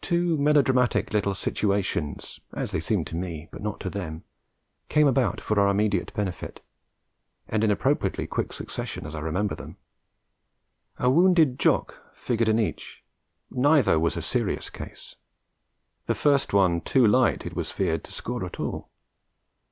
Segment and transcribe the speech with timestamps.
[0.00, 4.22] Two melodramatic little situations (as they seemed to me, but not to them)
[4.88, 6.60] came about for our immediate benefit,
[7.48, 9.76] and in appropriately quick succession as I remember them.
[11.00, 13.02] A wounded Jock figured in each;
[13.50, 15.16] neither was a serious case;
[16.06, 18.88] the first one too light, it was feared, to score at all.